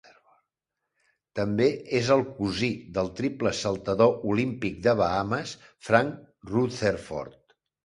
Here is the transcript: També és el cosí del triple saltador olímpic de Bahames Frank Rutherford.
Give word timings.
També 1.39 1.67
és 1.99 2.09
el 2.15 2.23
cosí 2.39 2.69
del 2.95 3.11
triple 3.21 3.53
saltador 3.59 4.17
olímpic 4.33 4.81
de 4.89 4.97
Bahames 5.05 5.55
Frank 5.91 6.51
Rutherford. 6.57 7.41